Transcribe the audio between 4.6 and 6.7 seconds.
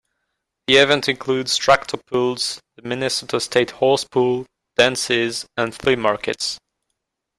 dances and flea markets.